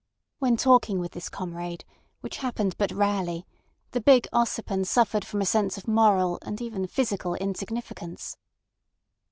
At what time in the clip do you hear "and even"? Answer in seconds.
6.41-6.87